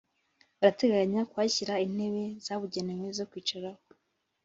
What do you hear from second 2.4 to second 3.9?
zabugenewe zo kwicaraho